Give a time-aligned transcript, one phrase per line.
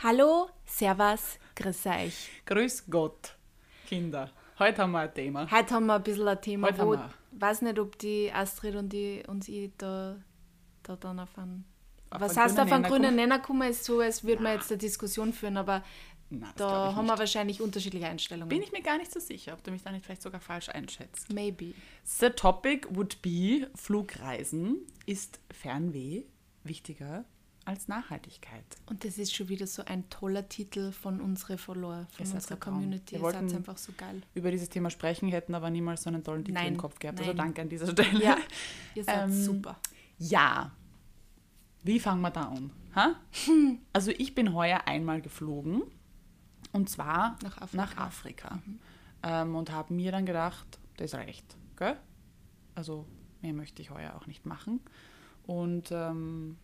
[0.00, 2.30] Hallo, Servus, grüß euch.
[2.46, 3.36] Grüß Gott,
[3.88, 4.30] Kinder.
[4.56, 5.50] Heute haben wir ein Thema.
[5.50, 8.30] Heute haben wir ein bisschen ein Thema, Heute wo haben ich weiß nicht, ob die
[8.32, 10.14] Astrid und, die, und ich da,
[10.84, 11.64] da dann auf einen.
[12.10, 13.16] Auf Was einen heißt auf grünen einen grünen?
[13.16, 15.82] Nenner kommen, ist so, als würde man jetzt eine Diskussion führen, aber
[16.30, 17.14] Nein, da haben nicht.
[17.14, 18.48] wir wahrscheinlich unterschiedliche Einstellungen.
[18.48, 20.68] Bin ich mir gar nicht so sicher, ob du mich da nicht vielleicht sogar falsch
[20.68, 21.32] einschätzt.
[21.32, 21.74] Maybe.
[22.04, 24.86] The topic would be Flugreisen.
[25.06, 26.22] Ist Fernweh
[26.62, 27.24] wichtiger
[27.68, 28.64] als Nachhaltigkeit?
[28.86, 32.56] Und das ist schon wieder so ein toller Titel von unseren Follower, von das unserer?
[32.58, 33.12] Community.
[33.16, 34.22] Wir wollten- einfach so geil.
[34.34, 37.18] Über dieses Thema sprechen, hätten aber niemals so einen tollen Titel Nein, im Kopf gehabt.
[37.20, 37.36] Also nein.
[37.46, 38.22] danke an dieser Stelle.
[38.22, 38.36] Ja,
[38.94, 39.78] ihr seid Ähm, super.
[40.18, 40.72] Ja.
[41.84, 42.70] Wie fangen wir da an?
[42.94, 43.14] Ha?
[43.92, 45.82] Also ich bin heuer einmal geflogen
[46.72, 47.76] und zwar Nach Afrika.
[47.76, 48.62] Nach Afrika.
[49.22, 51.56] Ähm, und habe mir dann gedacht, das reicht.
[51.76, 51.96] Gell?
[52.74, 53.06] Also
[53.42, 54.80] mehr möchte ich heuer auch nicht machen.
[55.46, 56.56] Und ähm,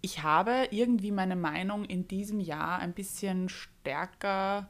[0.00, 4.68] ich habe irgendwie meine Meinung in diesem Jahr ein bisschen stärker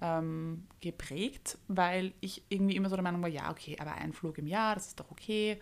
[0.00, 4.38] ähm, geprägt, weil ich irgendwie immer so der Meinung war, ja, okay, aber ein Flug
[4.38, 5.58] im Jahr, das ist doch okay.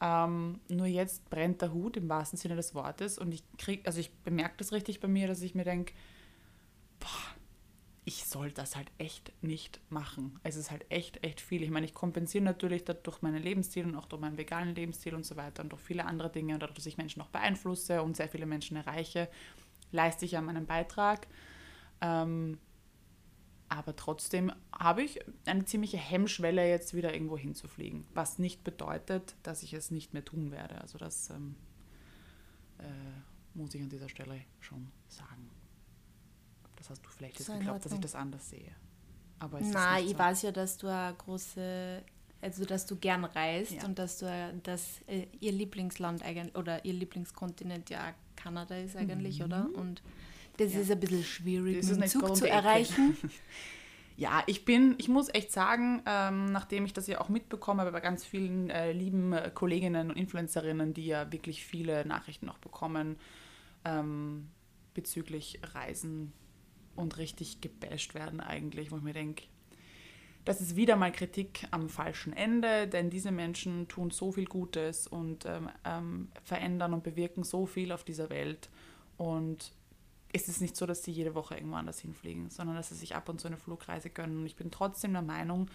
[0.00, 3.98] Ähm, nur jetzt brennt der Hut im wahrsten Sinne des Wortes und ich krieg, also
[3.98, 5.94] ich bemerke das richtig bei mir, dass ich mir denke,
[8.08, 10.38] ich soll das halt echt nicht machen.
[10.44, 11.64] Es ist halt echt, echt viel.
[11.64, 15.26] Ich meine, ich kompensiere natürlich durch meinen Lebensstil und auch durch meinen veganen Lebensstil und
[15.26, 18.16] so weiter und durch viele andere Dinge und dadurch, dass ich Menschen auch beeinflusse und
[18.16, 19.28] sehr viele Menschen erreiche,
[19.90, 21.26] leiste ich ja meinen Beitrag.
[22.00, 22.58] Ähm,
[23.68, 28.06] aber trotzdem habe ich eine ziemliche Hemmschwelle, jetzt wieder irgendwo hinzufliegen.
[28.14, 30.80] Was nicht bedeutet, dass ich es nicht mehr tun werde.
[30.80, 31.56] Also das ähm,
[32.78, 32.84] äh,
[33.54, 35.55] muss ich an dieser Stelle schon sagen.
[36.88, 38.70] Das hast du vielleicht jetzt So geglaubt, dass ich das anders sehe.
[39.38, 40.18] Aber es nicht ich so.
[40.18, 42.02] weiß ja, dass du eine große,
[42.40, 43.84] also dass du gern reist Ja.
[43.84, 49.42] und dass du dass äh, ihr Lieblingsland eigentlich oder ihr Lieblingskontinent ja Kanada ist eigentlich,
[49.42, 49.68] oder?
[49.74, 50.02] Und
[50.58, 50.74] das Mhm.
[50.76, 50.80] Ja.
[50.82, 53.16] ist ein bisschen schwierig, Das mit dem Zug zu erreichen.
[54.18, 57.92] Ja, ich bin, ich muss echt sagen, ähm, nachdem ich das ja auch mitbekommen habe
[57.92, 62.56] bei ganz vielen äh, lieben äh, Kolleginnen und Influencerinnen, die ja wirklich viele Nachrichten auch
[62.56, 63.16] bekommen
[63.84, 64.48] ähm,
[64.94, 66.32] bezüglich Reisen
[66.96, 69.44] und richtig gebasht werden eigentlich, wo ich mir denke,
[70.46, 75.08] das ist wieder mal Kritik am falschen Ende, denn diese Menschen tun so viel Gutes
[75.08, 78.70] und ähm, ähm, verändern und bewirken so viel auf dieser Welt.
[79.16, 79.72] Und
[80.32, 83.16] es ist nicht so, dass sie jede Woche irgendwo anders hinfliegen, sondern dass sie sich
[83.16, 84.38] ab und zu eine Flugreise gönnen.
[84.38, 85.68] Und ich bin trotzdem der Meinung,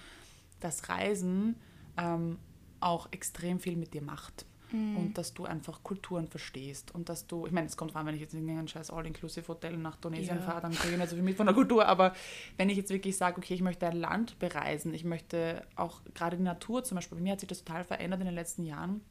[0.62, 1.58] dass Reisen
[1.98, 2.38] ähm,
[2.80, 4.46] auch extrem viel mit dir macht.
[4.74, 6.94] Und dass du einfach Kulturen verstehst.
[6.96, 9.76] Und dass du, ich meine, es kommt dran, wenn ich jetzt in ein scheiß All-Inclusive-Hotel
[9.78, 10.42] nach Tunesien Ja.
[10.42, 11.86] fahre, dann kriege ich nicht so viel mit von der Kultur.
[11.86, 12.14] Aber
[12.58, 16.38] wenn ich jetzt wirklich sage, okay, ich möchte ein Land bereisen, ich möchte auch gerade
[16.38, 19.02] die Natur zum Beispiel, bei mir hat sich das total verändert in den letzten Jahren.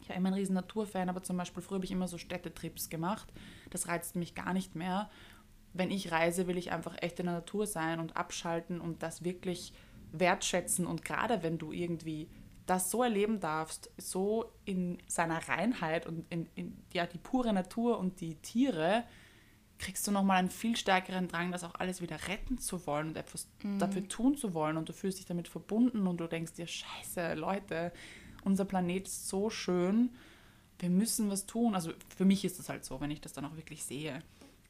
[0.00, 2.90] Ich war immer ein riesen Naturfan, aber zum Beispiel früher habe ich immer so Städtetrips
[2.90, 3.32] gemacht.
[3.70, 5.10] Das reizt mich gar nicht mehr.
[5.72, 9.24] Wenn ich reise, will ich einfach echt in der Natur sein und abschalten und das
[9.24, 9.72] wirklich
[10.12, 10.86] wertschätzen.
[10.86, 12.28] Und gerade wenn du irgendwie
[12.66, 17.98] das so erleben darfst, so in seiner Reinheit und in, in ja, die pure Natur
[17.98, 19.04] und die Tiere,
[19.78, 23.16] kriegst du nochmal einen viel stärkeren Drang, das auch alles wieder retten zu wollen und
[23.16, 23.48] etwas
[23.78, 24.76] dafür tun zu wollen.
[24.76, 27.92] Und du fühlst dich damit verbunden und du denkst dir, scheiße, Leute,
[28.44, 30.10] unser Planet ist so schön,
[30.78, 31.74] wir müssen was tun.
[31.74, 34.22] Also für mich ist das halt so, wenn ich das dann auch wirklich sehe.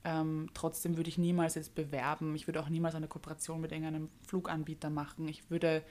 [0.04, 2.34] Ähm, trotzdem würde ich niemals jetzt bewerben.
[2.34, 5.28] Ich würde auch niemals eine Kooperation mit irgendeinem Fluganbieter machen.
[5.28, 5.82] Ich würde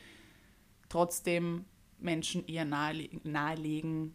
[0.89, 1.65] trotzdem
[1.99, 4.13] Menschen eher nahle nahelegen,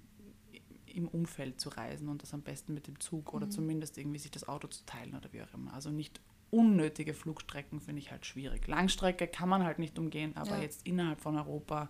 [0.87, 4.31] im Umfeld zu reisen und das am besten mit dem Zug oder zumindest irgendwie sich
[4.31, 5.73] das Auto zu teilen oder wie auch immer.
[5.75, 8.67] Also nicht unnötige Flugstrecken finde ich halt schwierig.
[8.67, 10.63] Langstrecke kann man halt nicht umgehen, aber Ja.
[10.63, 11.89] jetzt innerhalb von Europa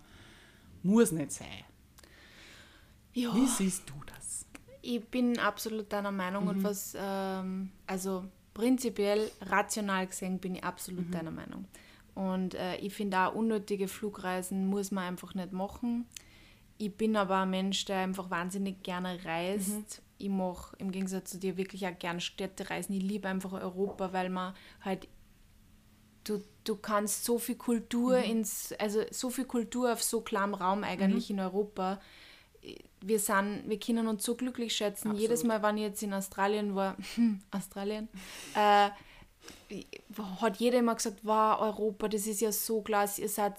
[0.83, 1.63] muss nicht sein.
[3.13, 3.33] Ja.
[3.35, 4.45] Wie siehst du das?
[4.81, 6.49] Ich bin absolut deiner Meinung Mhm.
[6.49, 11.11] und was, ähm, also prinzipiell, rational gesehen, bin ich absolut Mhm.
[11.11, 11.65] deiner Meinung.
[12.19, 16.05] Und äh, ich finde auch unnötige Flugreisen muss man einfach nicht machen.
[16.77, 19.69] Ich bin aber ein Mensch, der einfach wahnsinnig gerne reist.
[19.69, 19.85] Mhm.
[20.17, 22.93] Ich mache im Gegensatz zu dir wirklich auch gerne Städtereisen.
[22.93, 25.07] Ich liebe einfach Europa, weil man halt
[26.25, 28.23] du, du kannst so viel Kultur Mhm.
[28.31, 32.01] ins, also so viel Kultur auf so kleinem Raum eigentlich in Europa.
[32.99, 35.07] Wir sind, wir können uns so glücklich schätzen.
[35.07, 35.21] Absolut.
[35.21, 36.97] Jedes Mal, wenn ich jetzt in Australien war,
[37.51, 38.09] Australien,
[38.55, 38.89] äh,
[40.41, 43.53] hat jeder immer gesagt, wow, Europa, das ist ja so klasse, ihr seid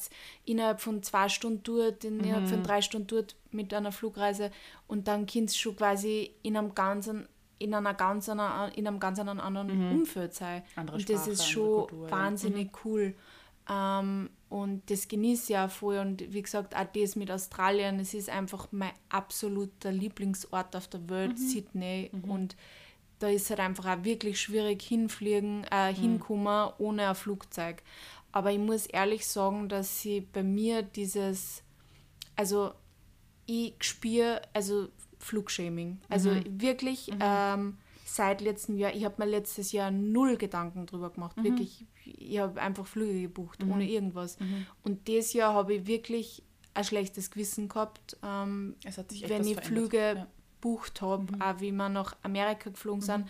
[0.44, 2.48] innerhalb von zwei Stunden dort, innerhalb Mhm.
[2.48, 4.50] von drei Stunden dort mit einer Flugreise
[4.88, 7.28] und dann kannst du schon quasi in einem ganzen
[7.62, 10.62] in einer ganz einer, in einem ganz anderen Umfeld sein.
[10.62, 10.81] Mhm.
[10.81, 12.06] Andere und das Sprache, ist schon Kultur, ja.
[12.06, 12.10] Mhm.
[12.10, 13.14] wahnsinnig cool.
[13.69, 15.98] Ähm, und das genieße ich auch voll.
[15.98, 21.06] Und wie gesagt, auch das mit Australien, es ist einfach mein absoluter Lieblingsort auf der
[21.10, 21.37] Welt, Mhm.
[21.37, 22.10] Sydney.
[22.22, 22.56] Und
[23.20, 27.82] da ist halt einfach auch wirklich schwierig hinfliegen, äh, hinkommen ohne ein Flugzeug.
[28.32, 31.62] Aber ich muss ehrlich sagen, dass sie bei mir dieses,
[32.34, 32.72] also
[33.46, 34.88] ich spüre, also
[35.19, 36.00] Flugshaming.
[36.08, 37.76] Also wirklich ähm,
[38.06, 41.37] seit letztem Jahr, ich habe mir letztes Jahr null Gedanken drüber gemacht.
[41.43, 44.38] Wirklich, ich habe einfach Flüge gebucht, ohne irgendwas.
[44.82, 46.43] Und dieses Jahr habe ich wirklich
[46.73, 49.66] ein schlechtes Gewissen gehabt, ähm, Es hat sich echt wenn ich verändert.
[49.66, 50.26] Flüge Ja.
[50.61, 50.62] Mhm.
[50.62, 53.29] gebucht habe, auch wie wir nach Amerika geflogen sind.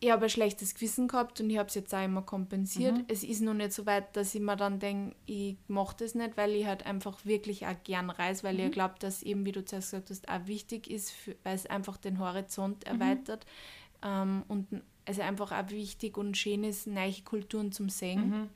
[0.00, 2.98] Ich habe ein schlechtes Gewissen gehabt und ich habe es jetzt auch immer kompensiert.
[2.98, 3.04] Mhm.
[3.06, 6.36] Es ist noch nicht so weit, dass ich mir dann denke, ich mache das nicht,
[6.36, 8.60] weil ich halt einfach wirklich auch gern reise, weil Mhm.
[8.66, 11.12] ich glaube, dass eben, wie du zuerst gesagt hast, auch wichtig ist,
[11.44, 13.00] weil es einfach den Horizont Mhm.
[13.00, 13.46] erweitert
[14.02, 14.66] ähm, und
[15.04, 18.28] es einfach auch wichtig und schön ist, neue Kulturen zum Sehen.
[18.30, 18.48] Mhm.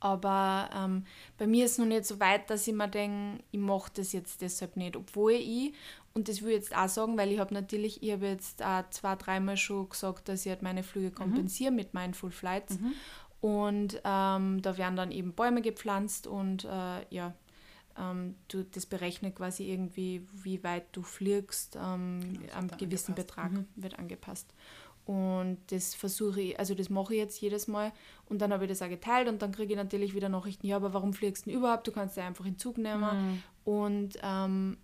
[0.00, 1.04] Aber ähm,
[1.38, 4.12] bei mir ist es noch nicht so weit, dass ich mir denke, ich mache das
[4.12, 4.96] jetzt deshalb nicht.
[4.96, 5.74] Obwohl ich,
[6.14, 8.88] und das will ich jetzt auch sagen, weil ich habe natürlich, ich habe jetzt auch
[8.90, 12.78] zwei, dreimal schon gesagt, dass ich halt meine Flüge kompensiere mit Mindful Flights.
[13.40, 17.34] Und ähm, da werden dann eben Bäume gepflanzt und äh, ja,
[17.98, 21.76] ähm, du, das berechnet quasi irgendwie, wie weit du fliegst.
[21.76, 23.16] Ähm, das am gewissen angepasst.
[23.16, 24.54] Betrag wird angepasst.
[25.04, 27.92] Und das versuche ich, also das mache ich jetzt jedes Mal.
[28.26, 30.76] Und dann habe ich das auch geteilt und dann kriege ich natürlich wieder Nachrichten, ja,
[30.76, 31.86] aber warum fliegst du denn überhaupt?
[31.86, 33.42] Du kannst ja einfach in Zug nehmen.
[33.64, 34.76] Und ähm,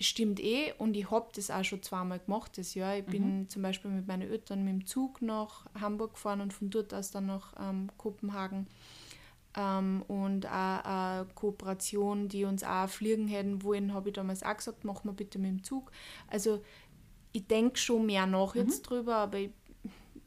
[0.00, 2.96] stimmt eh und ich habe das auch schon zweimal gemacht das Jahr.
[2.96, 6.70] Ich bin zum Beispiel mit meinen Eltern mit dem Zug nach Hamburg gefahren und von
[6.70, 8.66] dort aus dann nach ähm, Kopenhagen.
[9.56, 14.56] Ähm, und auch eine Kooperation, die uns auch fliegen hätten wollen, habe ich damals auch
[14.56, 15.92] gesagt, mach mal bitte mit dem Zug.
[16.28, 16.60] Also
[17.32, 19.50] ich denke schon mehr nach jetzt drüber, aber ich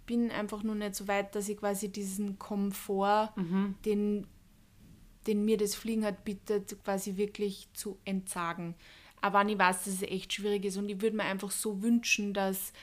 [0.06, 3.34] bin einfach nur nicht so weit, dass ich quasi diesen Komfort,
[3.86, 4.28] den,
[5.28, 8.75] den mir das Fliegen hat bietet, quasi wirklich zu entsagen.
[9.22, 11.81] Aber wenn ich weiß, dass es echt schwierig ist und ich würde mir einfach so
[11.81, 12.74] wünschen, dass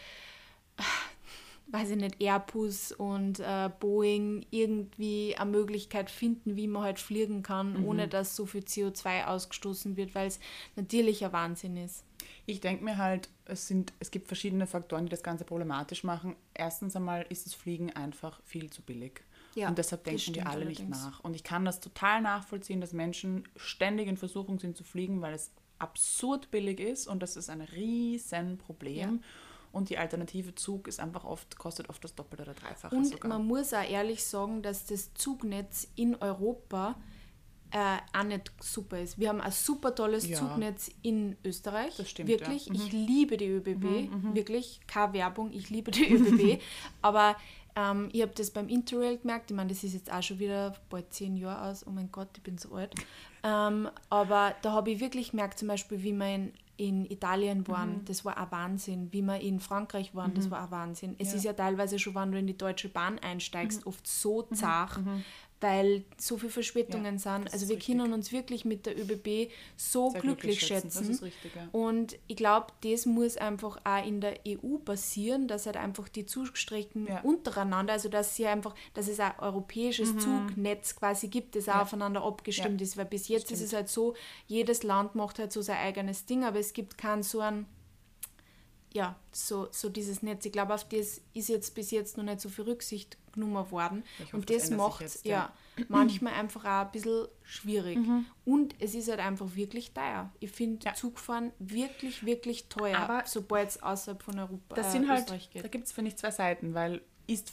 [1.67, 7.43] weiß ich nicht, Airbus und äh, Boeing irgendwie eine Möglichkeit finden, wie man halt fliegen
[7.43, 10.41] kann, ohne dass so viel CO2 ausgestoßen wird, weil es
[10.77, 12.05] natürlich ein Wahnsinn ist.
[12.47, 16.37] Ich denke mir halt, es, sind, es gibt verschiedene Faktoren, die das Ganze problematisch machen.
[16.53, 19.23] Erstens einmal ist das Fliegen einfach viel zu billig.
[19.55, 21.05] Ja, und deshalb denken wir alle nicht allerdings.
[21.05, 21.21] nach.
[21.21, 25.35] Und ich kann das total nachvollziehen, dass Menschen ständig in Versuchung sind zu fliegen, weil
[25.35, 28.97] es absurd billig ist und das ist ein riesen Problem.
[28.97, 29.29] Ja.
[29.73, 33.29] Und die alternative Zug ist einfach oft, kostet oft das Doppelte oder Dreifache Und sogar.
[33.29, 36.95] man muss auch ehrlich sagen, dass das Zugnetz in Europa
[37.73, 39.19] äh, auch nicht super ist.
[39.19, 40.39] Wir haben ein super tolles Ja.
[40.39, 41.97] Zugnetz in Österreich.
[41.97, 42.67] Das stimmt, Wirklich.
[42.67, 42.73] ja.
[42.73, 42.81] Mhm.
[42.81, 44.11] Ich liebe die ÖBB.
[44.33, 44.79] Wirklich.
[44.87, 45.51] Keine Werbung.
[45.53, 46.63] Ich liebe die ÖBB.
[47.03, 47.35] Aber
[47.77, 49.51] ähm, ich habe das beim Interrail gemerkt.
[49.51, 51.87] Ich meine, das ist jetzt auch schon wieder bald zehn Jahre aus.
[51.87, 52.95] Oh mein Gott, ich bin so alt.
[53.43, 58.05] Ähm, aber da habe ich wirklich gemerkt, zum Beispiel, wie wir in, Italien waren, Mhm.
[58.07, 59.13] das war ein Wahnsinn.
[59.13, 61.15] Wie wir in Frankreich waren, das war ein Wahnsinn.
[61.19, 61.33] Es Ja.
[61.35, 61.39] Mhm.
[61.39, 64.99] ist ja teilweise schon, wenn du in die Deutsche Bahn einsteigst, oft so zart,
[65.65, 67.45] weil so viele Verspätungen Ja, sind.
[67.53, 67.97] Also ist wir richtig.
[67.97, 70.91] können uns wirklich mit der ÖBB so Sehr glücklich, schätzen.
[70.91, 70.99] schätzen.
[70.99, 71.69] Das ist richtig, ja.
[71.73, 76.27] Und ich glaube, das muss einfach auch in der EU passieren, dass halt einfach die
[76.27, 77.21] Zugstrecken Ja.
[77.23, 81.81] untereinander, also dass sie einfach, dass es ein europäisches Zugnetz quasi gibt, das auch Mhm.
[81.81, 82.97] Aufeinander abgestimmt ist.
[82.99, 83.69] Weil bis jetzt ist stimmt.
[83.69, 84.15] es halt so,
[84.47, 87.67] jedes Land macht halt so sein eigenes Ding, aber es gibt keinen so einen
[88.95, 90.47] ja, so, so dieses Netz.
[90.47, 94.05] Ich glaube, auf das ist jetzt bis jetzt noch nicht so viel Rücksicht genommen worden.
[94.21, 95.33] Hoffe, und das das macht jetzt, ja.
[95.33, 95.53] ja.
[95.77, 95.87] Mhm.
[95.89, 97.99] manchmal einfach auch ein bisschen schwierig.
[98.45, 100.31] Und es ist halt einfach wirklich teuer.
[100.39, 100.95] Ich finde Ja.
[100.95, 105.51] Zugfahren wirklich, wirklich teuer, Aber sobald es außerhalb von Europa Das äh, sind halt, Österreich
[105.51, 105.65] geht.
[105.65, 107.51] da gibt es, finde ich, zwei Seiten, weil ist,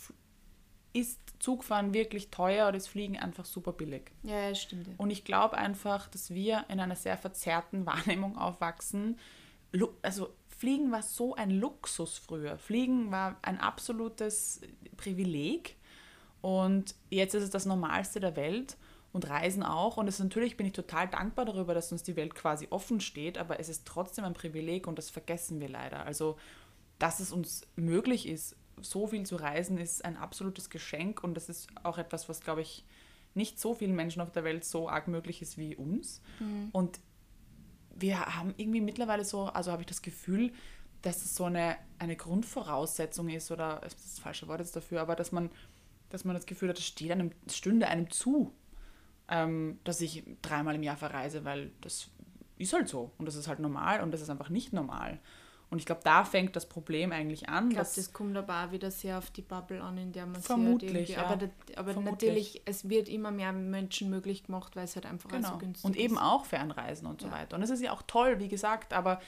[0.94, 4.12] ist Zugfahren wirklich teuer oder ist Fliegen einfach super billig?
[4.22, 4.89] Ja, ja, stimmt.
[4.98, 9.18] Und ich glaube einfach, dass wir in einer sehr verzerrten Wahrnehmung aufwachsen.
[10.04, 12.56] Also Fliegen war so ein Luxus früher.
[12.60, 14.62] Fliegen war ein absolutes
[14.96, 15.75] Privileg
[16.41, 18.77] und jetzt ist es das Normalste der Welt
[19.12, 19.98] und Reisen auch.
[19.98, 23.39] Und es natürlich bin ich total dankbar darüber, dass uns die Welt quasi offen steht,
[23.39, 26.06] aber es ist trotzdem ein Privileg und das vergessen wir leider.
[26.06, 26.38] Also,
[27.00, 31.50] dass es uns möglich ist, so viel zu reisen, ist ein absolutes Geschenk und das
[31.50, 32.86] ist auch etwas, was, glaube ich,
[33.34, 36.22] nicht so vielen Menschen auf der Welt so arg möglich ist wie uns.
[36.72, 37.00] Und
[38.01, 40.51] wir haben irgendwie mittlerweile so, also habe ich das Gefühl,
[41.01, 45.01] dass es so eine, eine Grundvoraussetzung ist, oder das ist das falsche Wort jetzt dafür,
[45.01, 45.50] aber dass man,
[46.10, 48.53] dass man das Gefühl hat, es steht einem, stünde einem zu,
[49.27, 52.10] ähm, dass ich dreimal im Jahr verreise, weil das
[52.58, 55.20] ist halt so und das ist halt normal und das ist einfach nicht normal.
[55.72, 57.70] Und ich glaube, da fängt das Problem eigentlich an.
[57.70, 60.42] Ich glaube, das kommt aber auch wieder sehr auf die Bubble an, in der man
[60.42, 61.28] Vermutlich, sich ja.
[61.30, 62.30] halt aber, das, aber Vermutlich.
[62.30, 65.51] natürlich, es wird immer mehr Menschen möglich gemacht, weil es halt einfach Genau.
[65.54, 66.22] so günstig und eben ist.
[66.22, 67.34] auch Fernreisen und so Ja.
[67.34, 67.56] weiter.
[67.56, 69.22] Und das ist ja auch toll, wie gesagt, aber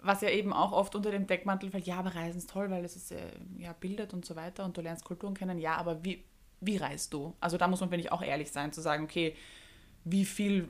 [0.00, 2.84] was ja eben auch oft unter dem Deckmantel fällt, ja, aber Reisen ist toll, weil
[2.84, 3.18] es ist, äh,
[3.58, 5.58] ja, bildet und so weiter und du lernst Kulturen kennen.
[5.58, 6.22] Ja, aber wie,
[6.60, 7.34] wie reist du?
[7.40, 9.34] Also da muss man, finde ich, auch ehrlich sein, zu sagen, okay,
[10.04, 10.68] wie viel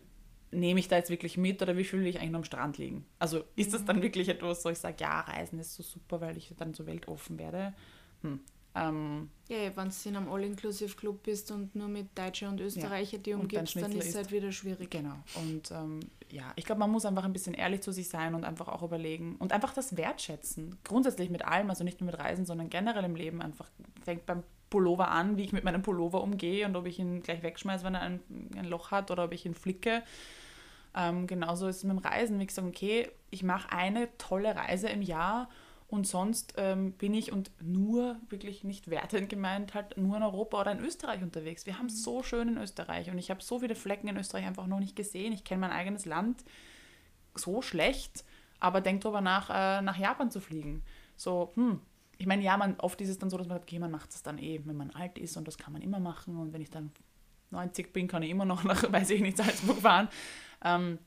[0.50, 2.78] nehme ich da jetzt wirklich mit oder wie viel will ich eigentlich nur am Strand
[2.78, 3.04] liegen?
[3.18, 6.36] Also ist das dann wirklich etwas, wo ich sage, ja, Reisen ist so super, weil
[6.36, 7.74] ich dann so weltoffen werde?
[8.22, 8.40] Hm.
[8.74, 13.22] Ähm, ja, wenn du in einem All-Inclusive-Club bist und nur mit Deutsche und Österreicher ja,
[13.22, 14.90] die umgibst, dann ist es halt wieder schwierig.
[14.90, 15.16] Genau.
[15.34, 16.00] Und ähm,
[16.30, 18.82] ja, ich glaube, man muss einfach ein bisschen ehrlich zu sich sein und einfach auch
[18.82, 20.76] überlegen und einfach das wertschätzen.
[20.84, 23.70] Grundsätzlich mit allem, also nicht nur mit Reisen, sondern generell im Leben einfach.
[24.04, 27.42] Fängt beim Pullover an, wie ich mit meinem Pullover umgehe und ob ich ihn gleich
[27.42, 28.20] wegschmeiße, wenn er ein,
[28.56, 30.02] ein Loch hat oder ob ich ihn flicke.
[30.94, 32.38] Ähm, genauso ist es mit dem Reisen.
[32.40, 35.48] Wie gesagt, okay, ich mache eine tolle Reise im Jahr
[35.88, 40.60] und sonst ähm, bin ich und nur, wirklich nicht wertend gemeint, halt nur in Europa
[40.60, 41.64] oder in Österreich unterwegs.
[41.64, 44.46] Wir haben es so schön in Österreich und ich habe so viele Flecken in Österreich
[44.46, 45.32] einfach noch nicht gesehen.
[45.32, 46.44] Ich kenne mein eigenes Land
[47.34, 48.24] so schlecht,
[48.60, 50.82] aber denke darüber nach, äh, nach Japan zu fliegen.
[51.16, 51.80] So, hm,
[52.18, 54.10] ich meine, ja, man, oft ist es dann so, dass man sagt, okay, man macht
[54.10, 56.60] es dann eh, wenn man alt ist und das kann man immer machen und wenn
[56.60, 56.90] ich dann
[57.50, 60.08] 90 bin, kann ich immer noch nach, weiß ich nicht, Salzburg fahren.
[60.62, 60.98] Ähm,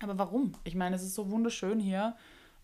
[0.00, 0.52] aber warum?
[0.64, 2.14] Ich meine, es ist so wunderschön hier.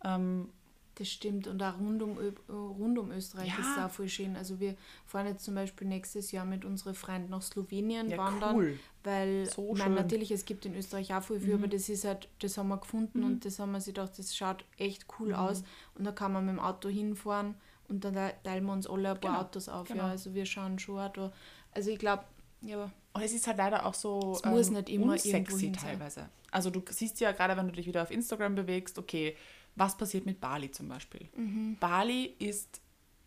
[0.05, 0.51] Ähm,
[0.97, 1.49] das stimmt.
[1.49, 2.17] Und auch rund um,
[2.49, 3.59] rund um Österreich ja.
[3.59, 4.37] ist es auch voll schön.
[4.37, 8.55] Also wir fahren jetzt zum Beispiel nächstes Jahr mit unseren Freunden nach Slowenien ja, wandern.
[8.55, 8.79] Cool.
[9.03, 11.55] Weil, so ich meine, natürlich, es gibt in Österreich auch viel, mhm.
[11.55, 13.27] aber das ist halt, das haben wir gefunden mhm.
[13.27, 15.35] und das haben wir sich gedacht, das schaut echt cool mhm.
[15.35, 15.65] aus.
[15.97, 17.57] Und da kann man mit dem Auto hinfahren
[17.89, 19.43] und dann teilen wir uns alle ein paar genau.
[19.43, 19.89] Autos auf.
[19.89, 20.05] Genau.
[20.05, 21.33] Ja, also wir schauen schon auch da.
[21.73, 22.25] Also ich glaube,
[22.63, 22.91] ja.
[23.13, 26.29] Und es ist halt leider auch so es muss ähm, nicht immer sexy teilweise.
[26.51, 29.37] Also du siehst ja gerade, wenn du dich wieder auf Instagram bewegst, okay,
[29.77, 31.29] was passiert mit Bali zum Beispiel?
[31.37, 31.77] Mhm.
[31.79, 32.81] Bali ist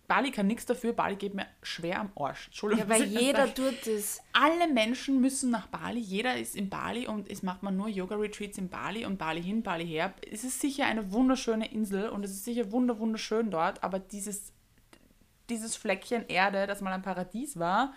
[0.07, 2.47] Bali kann nichts dafür, Bali geht mir schwer am Arsch.
[2.47, 2.87] Entschuldigung.
[2.87, 4.21] Ja, weil jeder tut das.
[4.31, 8.57] Alle Menschen müssen nach Bali, jeder ist in Bali und es macht man nur Yoga-Retreats
[8.57, 10.13] in Bali und Bali hin, Bali her.
[10.31, 14.53] Es ist sicher eine wunderschöne Insel und es ist sicher wunder wunderschön dort, aber dieses,
[15.49, 17.93] dieses Fleckchen Erde, das mal ein Paradies war,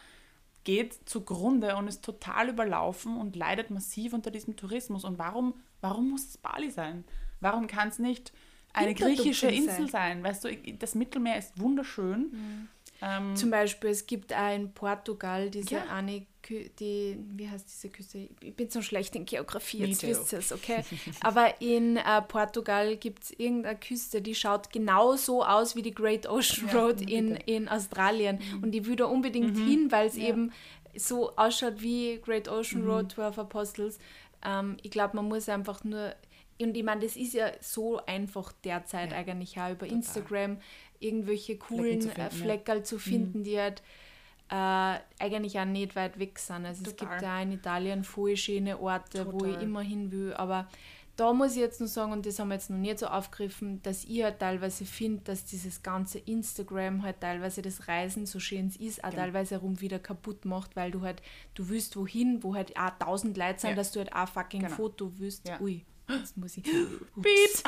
[0.65, 5.05] geht zugrunde und ist total überlaufen und leidet massiv unter diesem Tourismus.
[5.05, 7.05] Und warum, warum muss es Bali sein?
[7.41, 8.33] Warum kann es nicht
[8.73, 10.23] eine griechische Insel sein?
[10.23, 12.31] Weißt du, das Mittelmeer ist wunderschön.
[12.33, 12.69] Mhm.
[13.03, 15.85] Ähm, Zum Beispiel, es gibt auch in Portugal diese ja.
[15.87, 18.29] eine, die, wie heißt diese Küste?
[18.43, 20.85] Ich bin so schlecht in Geografie, jetzt wisst ihr es, okay?
[21.23, 25.95] Aber in äh, Portugal gibt es irgendeine Küste, die schaut genau so aus wie die
[25.95, 28.39] Great Ocean Road ja, in, in Australien.
[28.39, 28.65] Mhm.
[28.65, 29.67] Und ich würde unbedingt mhm.
[29.67, 30.29] hin, weil es ja.
[30.29, 30.53] eben
[30.95, 32.91] so ausschaut wie Great Ocean mhm.
[32.91, 33.99] Road, 12 Apostles.
[34.45, 36.15] Ähm, ich glaube, man muss einfach nur
[36.63, 39.97] und ich meine, das ist ja so einfach derzeit ja, eigentlich auch über total.
[39.97, 40.59] Instagram
[40.99, 42.85] irgendwelche coolen Flecken zu finden, Fleckerl ja.
[42.85, 43.45] zu finden mhm.
[43.45, 43.83] die halt
[44.51, 46.67] äh, eigentlich auch nicht weit weg sind.
[46.67, 46.93] Also total.
[46.93, 49.33] es gibt ja in Italien voll schöne Orte, total.
[49.33, 50.69] wo ich immer hin will, aber
[51.21, 53.83] da muss ich jetzt nur sagen, und das haben wir jetzt noch nicht so aufgegriffen,
[53.83, 58.69] dass ich halt teilweise finde, dass dieses ganze Instagram halt teilweise das Reisen, so schön
[58.69, 59.25] es ist, auch genau.
[59.25, 61.21] teilweise herum wieder kaputt macht, weil du halt,
[61.55, 63.77] du willst wohin, wo halt auch tausend Leute sind, ja.
[63.77, 64.75] dass du halt auch fucking genau.
[64.75, 65.47] Foto willst.
[65.47, 65.61] Ja.
[65.61, 65.85] Ui,
[66.19, 66.65] Jetzt muss ich.
[66.65, 67.63] Beat!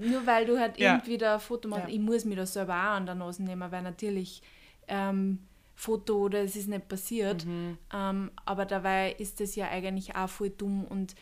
[0.00, 0.94] Nur weil du halt ja.
[0.94, 1.88] irgendwie da ein Foto machst.
[1.88, 1.94] Ja.
[1.94, 4.42] Ich muss mir das selber auch an der Nase nehmen, weil natürlich
[4.88, 5.38] ähm,
[5.74, 7.46] Foto oder es ist nicht passiert.
[7.46, 7.78] Mhm.
[7.92, 11.14] Ähm, aber dabei ist das ja eigentlich auch voll dumm und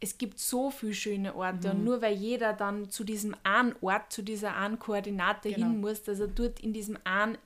[0.00, 1.74] es gibt so viele schöne Orte mhm.
[1.74, 5.66] und nur weil jeder dann zu diesem einen Ort, zu dieser einen Koordinate genau.
[5.66, 7.36] hin muss, dass er dort in diesem einen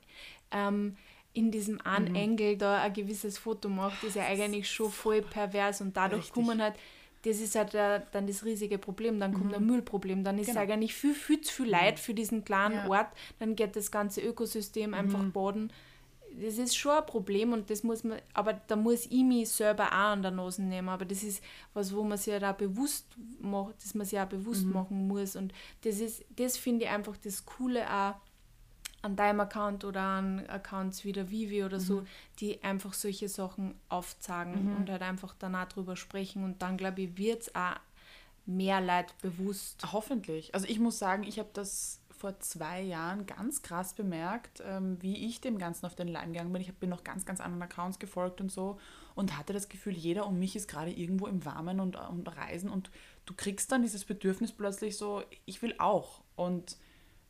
[0.51, 0.95] ähm,
[1.35, 2.15] in diesem einen mhm.
[2.15, 6.61] Engel da ein gewisses Foto macht, ist ja eigentlich schon voll pervers und dadurch kommen
[6.61, 6.75] halt,
[7.23, 9.55] das ist halt der, dann das riesige Problem, dann kommt mhm.
[9.55, 10.61] ein Müllproblem, dann ist genau.
[10.61, 11.99] eigentlich viel, viel zu viel Leid mhm.
[11.99, 12.89] für diesen kleinen ja.
[12.89, 13.07] Ort,
[13.39, 15.31] dann geht das ganze Ökosystem einfach mhm.
[15.33, 15.73] baden.
[16.41, 19.87] Das ist schon ein Problem und das muss man, aber da muss ich mich selber
[19.87, 22.57] auch an der Nase nehmen, aber das ist was, wo man sich ja halt auch
[22.57, 23.07] bewusst
[23.41, 24.73] macht, dass man sich auch bewusst mhm.
[24.73, 28.15] machen muss und das ist, das finde ich einfach das Coole auch
[29.05, 32.07] an deinem Account oder an Accounts wie der Vivi oder so, mhm.
[32.39, 34.77] die einfach solche Sachen aufzeigen mhm.
[34.77, 37.75] und halt einfach danach drüber sprechen und dann glaube ich, wird es auch
[38.45, 39.85] mehr Leid bewusst.
[39.91, 40.53] Hoffentlich.
[40.53, 45.27] Also ich muss sagen, ich habe das vor zwei Jahren ganz krass bemerkt, ähm, wie
[45.27, 46.61] ich dem Ganzen auf den Leim gegangen bin.
[46.61, 48.79] Ich bin noch ganz, ganz anderen Accounts gefolgt und so
[49.15, 52.69] und hatte das Gefühl, jeder um mich ist gerade irgendwo im Warmen und, und Reisen
[52.69, 52.89] und
[53.25, 56.21] du kriegst dann dieses Bedürfnis plötzlich so, ich will auch.
[56.35, 56.77] Und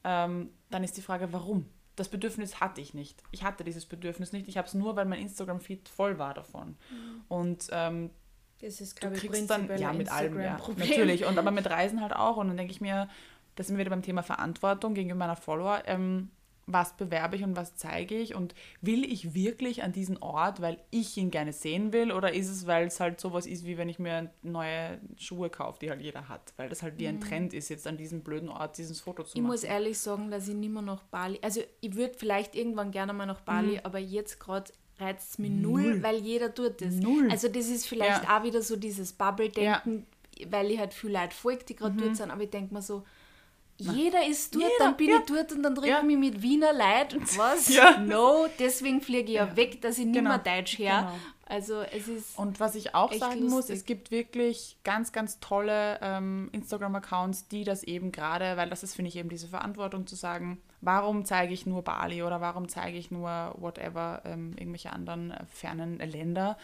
[0.06, 1.66] ähm, dann ist die Frage, warum?
[1.96, 3.24] Das Bedürfnis hatte ich nicht.
[3.32, 4.48] Ich hatte dieses Bedürfnis nicht.
[4.48, 6.78] Ich habe es nur, weil mein Instagram-Feed voll war davon.
[6.90, 7.22] Mhm.
[7.28, 8.12] Und ähm,
[8.62, 11.26] das ist, du kriegst dann, ja, mit allem, ja, natürlich.
[11.26, 12.38] Und aber mit Reisen halt auch.
[12.38, 13.10] Und dann denke ich mir,
[13.56, 15.84] da sind wir wieder beim Thema Verantwortung gegenüber meiner Follower.
[15.86, 16.30] Ähm,
[16.68, 20.80] was bewerbe ich und was zeige ich und will ich wirklich an diesen Ort, weil
[20.90, 23.88] ich ihn gerne sehen will oder ist es, weil es halt sowas ist, wie wenn
[23.88, 27.22] ich mir neue Schuhe kaufe, die halt jeder hat, weil das halt wie ein mhm.
[27.22, 29.46] Trend ist, jetzt an diesem blöden Ort dieses Foto zu machen.
[29.46, 32.92] Ich muss ehrlich sagen, dass ich nicht mehr nach Bali, also ich würde vielleicht irgendwann
[32.92, 33.82] gerne mal nach Bali, mhm.
[33.84, 36.96] aber jetzt gerade reizt es mich null, null, weil jeder tut das.
[36.96, 37.28] Null.
[37.30, 38.38] Also das ist vielleicht ja.
[38.40, 40.08] auch wieder so dieses Bubble-Denken,
[40.38, 40.48] ja.
[40.52, 42.00] weil ich halt viel Leute folge, die gerade mhm.
[42.00, 43.04] dort sind, aber ich denke mir so,
[43.78, 45.18] jeder ist dort, Jeder, dann bin ja.
[45.20, 47.22] ich dort und dann treffe ich mich mit Wiener Leuten.
[47.38, 47.70] Was?
[47.70, 47.98] Ja.
[47.98, 50.30] No, deswegen fliege ich ja, weg, dass ich nicht genau.
[50.30, 51.10] mehr Deutsch her.
[51.12, 51.20] Genau.
[51.48, 52.40] Also es ist.
[52.40, 53.50] Und was ich auch sagen lustig.
[53.50, 58.82] muss, es gibt wirklich ganz, ganz tolle ähm, Instagram-Accounts, die das eben gerade, weil das
[58.82, 62.68] ist, finde ich, eben diese Verantwortung zu sagen, warum zeige ich nur Bali oder warum
[62.68, 66.58] zeige ich nur whatever, ähm, irgendwelche anderen äh, fernen Länder.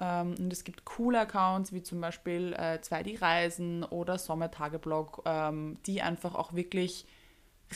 [0.00, 5.78] Ähm, und es gibt coole Accounts, wie zum Beispiel äh, 2D Reisen oder Sommertageblog, ähm,
[5.86, 7.06] die einfach auch wirklich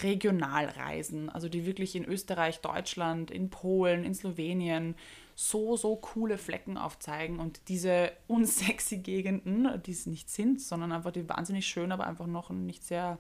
[0.03, 1.31] regional reisen.
[1.31, 4.95] Also die wirklich in Österreich, Deutschland, in Polen, in Slowenien
[5.35, 11.13] so, so coole Flecken aufzeigen und diese unsexy Gegenden, die es nicht sind, sondern einfach
[11.13, 13.19] die wahnsinnig schön, aber einfach noch nicht sehr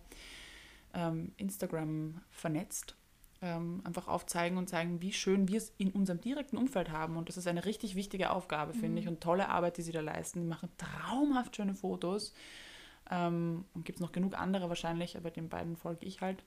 [0.94, 2.96] ähm, Instagram vernetzt
[3.42, 7.16] ähm, einfach aufzeigen und zeigen, wie schön wir es in unserem direkten Umfeld haben.
[7.16, 8.98] Und das ist eine richtig wichtige Aufgabe, finde mhm.
[8.98, 10.40] ich, und tolle Arbeit, die sie da leisten.
[10.40, 12.34] Die machen traumhaft schöne Fotos.
[13.10, 16.42] Ähm, und gibt es noch genug andere wahrscheinlich, aber den beiden folge ich halt.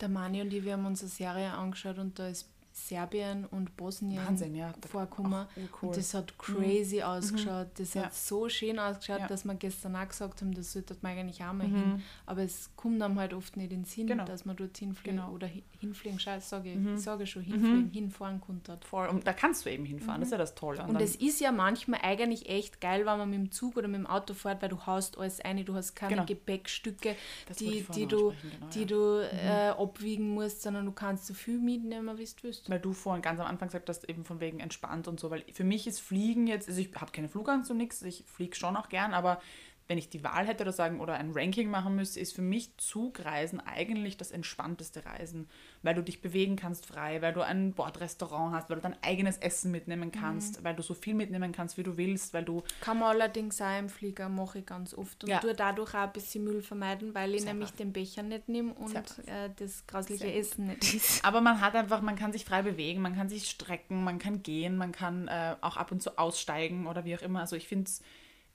[0.00, 3.74] Der Mani und ich, wir haben uns eine Serie angeschaut und da ist Serbien und
[3.76, 4.74] Bosnien Wahnsinn, ja.
[4.88, 5.46] vorkommen.
[5.80, 5.88] Cool.
[5.88, 6.38] Und das hat mhm.
[6.38, 7.02] crazy mhm.
[7.02, 7.68] ausgeschaut.
[7.78, 8.04] Das ja.
[8.04, 9.26] hat so schön ausgeschaut, ja.
[9.26, 11.74] dass wir gestern auch gesagt haben, das sollte man eigentlich auch mal mhm.
[11.74, 12.02] hin.
[12.26, 14.26] Aber es kommt einem halt oft nicht in den Sinn, genau.
[14.26, 15.32] dass man dort hinfliegen genau.
[15.32, 15.48] oder
[15.80, 16.98] hinfliegen, scheiße, sage ich, mhm.
[16.98, 17.90] sage schon, hinfliegen, mhm.
[17.92, 18.78] hinfahren konnte.
[18.82, 19.08] Voll.
[19.08, 20.84] Und da kannst du eben hinfahren, das ist ja das Tolle.
[20.84, 24.00] Und, es ist ja manchmal eigentlich echt geil, wenn man mit dem Zug oder mit
[24.00, 26.26] dem Auto fährt, weil du haust alles ein, du hast keine genau.
[26.26, 27.16] Gepäckstücke,
[27.48, 31.58] das die, die du, genau, die du äh, abwiegen musst, sondern du kannst so viel
[31.58, 34.60] mitnehmen, wie du willst weil du vorhin ganz am Anfang gesagt hast, eben von wegen
[34.60, 37.76] entspannt und so, weil für mich ist Fliegen jetzt, also ich habe keine Flugangst und
[37.76, 39.40] nichts, ich fliege schon auch gern, aber
[39.88, 42.76] wenn ich die Wahl hätte oder sagen oder ein Ranking machen müsste, ist für mich
[42.76, 45.48] Zugreisen eigentlich das entspannteste Reisen,
[45.82, 49.38] weil du dich bewegen kannst frei, weil du ein Bordrestaurant hast, weil du dein eigenes
[49.38, 50.64] Essen mitnehmen kannst, mhm.
[50.64, 53.78] weil du so viel mitnehmen kannst, wie du willst, weil du kann man allerdings auch
[53.78, 55.38] im Flieger mache ich ganz oft und ja.
[55.38, 57.78] tue dadurch auch ein bisschen Müll vermeiden, weil ich Sehr nämlich brav.
[57.78, 61.24] den Becher nicht nehme und äh, das grausliche Essen nicht ist.
[61.24, 64.42] Aber man hat einfach, man kann sich frei bewegen, man kann sich strecken, man kann
[64.42, 67.40] gehen, man kann äh, auch ab und zu aussteigen oder wie auch immer.
[67.40, 68.02] Also ich finde es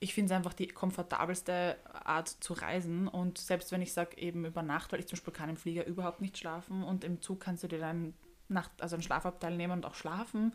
[0.02, 3.06] ich finde es einfach die komfortabelste Art zu reisen.
[3.06, 5.86] Und selbst wenn ich sage, eben über Nacht, weil ich zum Beispiel kann im Flieger
[5.86, 8.14] überhaupt nicht schlafen und im Zug kannst du dir dann
[8.48, 10.54] Nacht, also einen Schlafabteil nehmen und auch schlafen.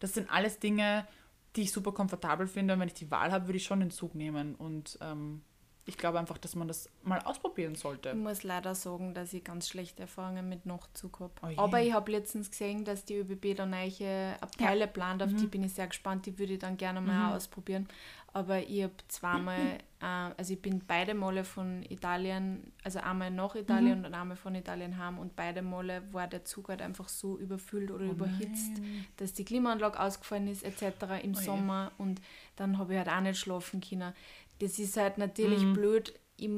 [0.00, 1.06] Das sind alles Dinge,
[1.54, 2.74] die ich super komfortabel finde.
[2.74, 4.54] Und wenn ich die Wahl habe, würde ich schon den Zug nehmen.
[4.54, 5.42] Und ähm,
[5.88, 8.10] ich glaube einfach, dass man das mal ausprobieren sollte.
[8.10, 11.32] Ich muss leider sagen, dass ich ganz schlechte Erfahrungen mit Nachtzug habe.
[11.42, 14.86] Oh Aber ich habe letztens gesehen, dass die ÖBB da neue Abteile ja.
[14.86, 15.22] plant.
[15.22, 15.38] Auf mhm.
[15.38, 16.26] die bin ich sehr gespannt.
[16.26, 17.32] Die würde ich dann gerne mal mhm.
[17.32, 17.88] ausprobieren.
[18.34, 20.04] Aber ich habe zweimal, äh,
[20.36, 24.04] also ich bin beide Male von Italien, also einmal nach Italien mhm.
[24.04, 27.90] und einmal von Italien heim und beide Male war der Zug halt einfach so überfüllt
[27.90, 29.06] oder oh überhitzt, nein.
[29.16, 31.22] dass die Klimaanlage ausgefallen ist etc.
[31.22, 32.04] im oh Sommer je.
[32.04, 32.20] und
[32.56, 34.12] dann habe ich halt auch nicht schlafen können
[34.58, 35.74] das ist halt natürlich mhm.
[35.74, 36.14] blöd.
[36.40, 36.48] Ich,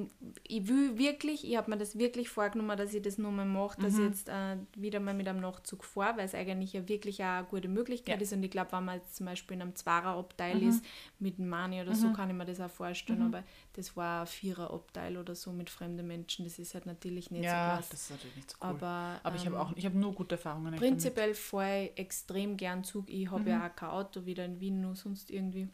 [0.47, 3.95] ich will wirklich, ich habe mir das wirklich vorgenommen, dass ich das nochmal mache, dass
[3.95, 4.01] mhm.
[4.01, 7.39] ich jetzt äh, wieder mal mit einem Nachzug fahre, weil es eigentlich ja wirklich auch
[7.39, 8.21] eine gute Möglichkeit ja.
[8.21, 8.35] ist.
[8.35, 10.69] Und ich glaube, wenn man jetzt zum Beispiel in einem Zwarer-Abteil mhm.
[10.69, 10.85] ist,
[11.19, 12.13] mit einem Mani oder so, mhm.
[12.13, 13.21] kann ich mir das auch vorstellen.
[13.21, 13.27] Mhm.
[13.35, 16.45] Aber das war ein Vierer-Abteil oder so mit fremden Menschen.
[16.45, 17.91] Das ist halt natürlich nicht ja, so klasse.
[17.91, 18.69] das ist natürlich nicht so cool.
[18.69, 20.75] Aber, aber ich habe ähm, auch ich hab nur gute Erfahrungen.
[20.77, 23.09] Prinzipiell fahre ich extrem gern Zug.
[23.09, 23.65] Ich habe ja mhm.
[23.65, 25.71] auch kein Auto, wieder in Wien, nur sonst irgendwie.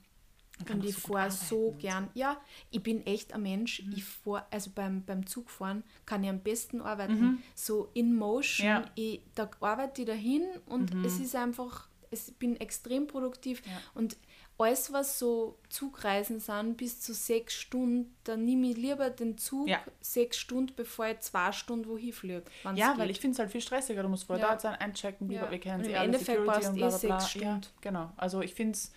[0.71, 2.09] Und ich fahre so gern.
[2.15, 2.41] Ja,
[2.71, 3.83] ich bin echt ein Mensch.
[3.83, 3.93] Mhm.
[3.97, 7.21] Ich fahr, also beim, beim Zugfahren kann ich am besten arbeiten.
[7.21, 7.43] Mhm.
[7.55, 8.67] So in Motion.
[8.67, 8.85] Ja.
[8.95, 11.05] Ich, da arbeite ich dahin und mhm.
[11.05, 13.63] es ist einfach, ich bin extrem produktiv.
[13.67, 13.73] Ja.
[13.95, 14.17] Und
[14.59, 19.69] alles, was so Zugreisen sind, bis zu sechs Stunden, dann nehme ich lieber den Zug
[19.69, 19.81] ja.
[20.01, 22.45] sechs Stunden, bevor ich zwei Stunden wohin fliege.
[22.75, 24.03] Ja, weil ich finde es halt viel stressiger.
[24.03, 24.51] Du musst vorher ja.
[24.53, 25.51] dort sein, einchecken, ja.
[25.51, 27.47] wir kennen sie Im Endeffekt brauchst du eh sechs Stunden.
[27.47, 28.13] Ja, genau.
[28.17, 28.93] Also ich finde es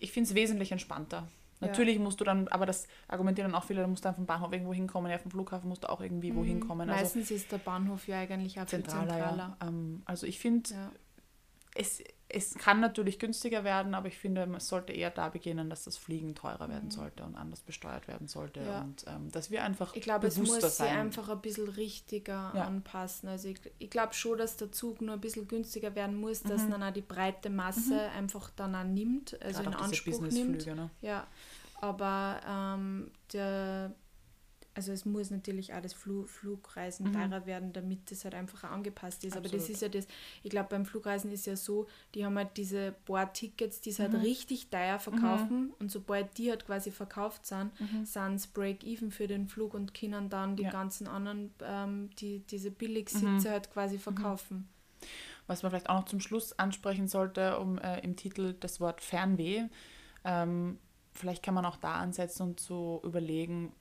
[0.00, 1.28] ich finde es wesentlich entspannter.
[1.60, 2.02] Natürlich ja.
[2.02, 4.72] musst du dann, aber das argumentieren dann auch viele, du musst dann vom Bahnhof irgendwo
[4.72, 6.36] hinkommen, ja, vom Flughafen musst du auch irgendwie mhm.
[6.36, 6.88] wohin kommen.
[6.88, 9.08] Also Meistens ist der Bahnhof ja eigentlich auch zentraler.
[9.08, 9.56] zentraler.
[9.60, 9.68] Ja.
[9.68, 10.70] Ähm, also ich finde,
[11.74, 15.84] es, es kann natürlich günstiger werden, aber ich finde, es sollte eher da beginnen, dass
[15.84, 16.90] das Fliegen teurer werden mhm.
[16.90, 18.60] sollte und anders besteuert werden sollte.
[18.60, 18.82] Ja.
[18.82, 19.94] Und ähm, dass wir einfach.
[19.94, 22.64] Ich glaube, es muss sich einfach ein bisschen richtiger ja.
[22.64, 23.28] anpassen.
[23.28, 26.62] Also ich, ich glaube schon, dass der Zug nur ein bisschen günstiger werden muss, dass
[26.62, 26.70] mhm.
[26.70, 28.18] dann auch die breite Masse mhm.
[28.18, 30.66] einfach dann auch nimmt, also Gerade in Anspruch nimmt.
[30.66, 30.90] Ne?
[31.02, 31.26] Ja.
[31.80, 33.94] Aber ähm, der
[34.80, 37.12] also es muss natürlich auch das Flu Flugreisen Mhm.
[37.12, 39.34] teurer werden, damit das halt einfach auch angepasst ist.
[39.36, 39.70] Aber das Absolut.
[39.74, 40.06] ist ja das,
[40.42, 44.12] ich glaube beim Flugreisen ist ja so, die haben halt diese Board-Tickets, die sie Mhm.
[44.12, 47.72] halt richtig teuer verkaufen und sobald die halt quasi verkauft sind,
[48.04, 50.66] sind es Break-Even für den Flug und können dann die Mhm.
[50.66, 50.72] Ja.
[50.72, 54.66] ganzen anderen, ähm, die, diese Billigsitze halt quasi verkaufen.
[55.46, 59.00] Was man vielleicht auch noch zum Schluss ansprechen sollte, um äh, im Titel das Wort
[59.00, 59.64] Fernweh.
[60.24, 60.78] Ähm,
[61.12, 63.72] vielleicht kann man auch da ansetzen und so überlegen,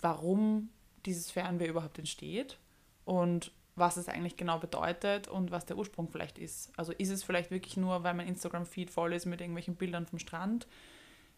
[0.00, 0.70] warum
[1.06, 2.58] dieses Fernweh überhaupt entsteht
[3.04, 6.70] und was es eigentlich genau bedeutet und was der Ursprung vielleicht ist.
[6.76, 10.18] Also ist es vielleicht wirklich nur, weil mein Instagram-Feed voll ist mit irgendwelchen Bildern vom
[10.18, 10.66] Strand?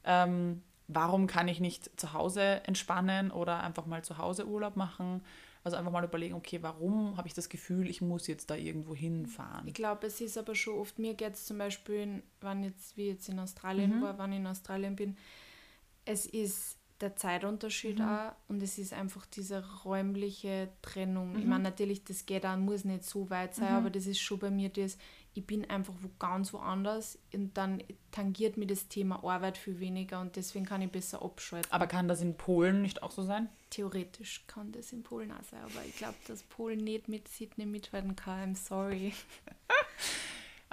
[0.03, 5.23] Ähm, warum kann ich nicht zu Hause entspannen oder einfach mal zu Hause Urlaub machen?
[5.63, 8.95] Also einfach mal überlegen, okay, warum habe ich das Gefühl, ich muss jetzt da irgendwo
[8.95, 9.67] hinfahren?
[9.67, 13.07] Ich glaube, es ist aber schon oft, mir geht es zum Beispiel, wann jetzt, wie
[13.07, 14.03] jetzt in Australien Mhm.
[14.03, 15.17] war, wann ich in Australien bin,
[16.05, 18.05] es ist der Zeitunterschied Mhm.
[18.09, 21.37] auch und es ist einfach diese räumliche Trennung.
[21.37, 21.51] Ich Mhm.
[21.51, 24.51] meine, natürlich, das geht auch, muss nicht so weit sein, aber das ist schon bei
[24.51, 24.97] mir das,
[25.35, 30.21] ich bin einfach wo ganz woanders und dann tangiert mir das Thema Arbeit viel weniger
[30.21, 31.73] und deswegen kann ich besser abschalten.
[31.73, 33.49] Aber kann das in Polen nicht auch so sein?
[33.71, 37.67] Theoretisch kann das in Polen auch sein, aber ich glaube, dass Polen nicht mit Sydney
[37.67, 38.55] mithalten kann.
[38.55, 39.13] I'm sorry.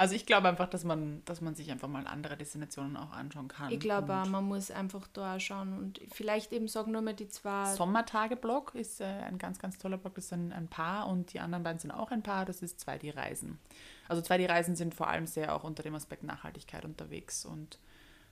[0.02, 3.48] Also ich glaube einfach, dass man, dass man sich einfach mal andere Destinationen auch anschauen
[3.48, 3.72] kann.
[3.72, 7.28] Ich glaube auch, man muss einfach da schauen und vielleicht eben sagen nur mal die
[7.28, 7.72] zwei.
[7.76, 10.16] Sommertage-Blog ist äh, ein ganz, ganz toller Blog.
[10.16, 12.46] Das ist ein, Paar und die anderen beiden sind auch ein Paar.
[12.46, 13.60] Das ist 2D-Reisen.
[14.08, 17.78] Also 2D-Reisen sind vor allem sehr auch unter dem Aspekt Nachhaltigkeit unterwegs und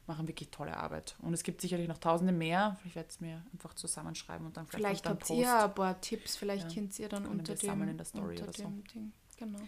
[0.08, 1.18] machen wirklich tolle Arbeit.
[1.22, 2.80] Und es gibt sicherlich noch tausende mehr.
[2.84, 6.36] Ich werde es mir einfach zusammenschreiben und dann vielleicht, Vielleicht habt ihr ein paar Tipps,
[6.36, 8.64] vielleicht Ja, könnt ihr dann unter dem, in der Story unter oder so.
[8.64, 9.12] dem Ding.
[9.38, 9.60] Genau.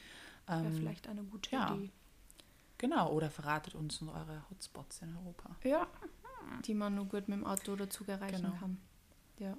[0.47, 1.73] Wäre Ähm, vielleicht eine gute ja.
[1.75, 1.91] Idee.
[2.77, 5.55] Genau, oder verratet uns eure Hotspots in Europa.
[5.63, 5.87] Ja.
[6.65, 8.55] Die man nur gut mit dem Auto oder Zug erreichen Genau.
[8.59, 8.77] kann.
[9.37, 9.55] Ja.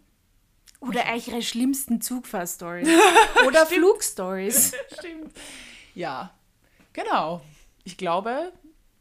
[0.80, 2.88] Oder eure schlimmsten Zugfahrstories.
[3.46, 4.74] oder Flugstories.
[4.98, 5.32] Stimmt.
[5.94, 6.34] Ja,
[6.92, 7.42] genau.
[7.84, 8.52] Ich glaube,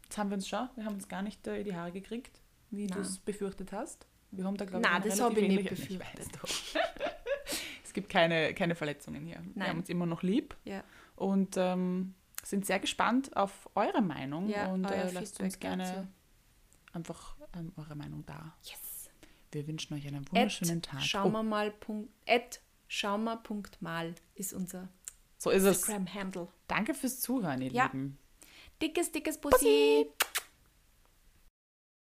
[0.04, 2.40] jetzt haben wir uns schon, wir haben uns gar nicht äh, in die Haare gekriegt,
[2.70, 4.06] wie du es befürchtet hast.
[4.30, 6.18] Wir haben da, glaube Na, ich, das relativ hab ich nicht befürchtet.
[6.18, 6.80] weiß doch.
[7.84, 9.36] es gibt keine, keine Verletzungen hier.
[9.42, 9.68] Wir Nein.
[9.68, 10.84] haben uns immer noch lieb ja.
[11.16, 16.06] Und ähm, sind sehr gespannt auf eure Meinung Ja, und äh, lasst uns gerne dazu.
[16.92, 18.54] einfach ähm, eure Meinung da.
[18.64, 19.10] Yes.
[19.52, 21.02] Wir wünschen euch einen wunderschönen At Tag.
[21.02, 21.70] Schauen Oh, wir mal.
[21.70, 24.88] Punkt, at schaumer.mal ist unser
[25.38, 25.78] so ist es.
[25.78, 26.48] Instagram-Handle.
[26.68, 27.86] Danke fürs Zuhören, ihr Ja.
[27.86, 28.18] Lieben.
[28.80, 30.06] Dickes, dickes Bussi.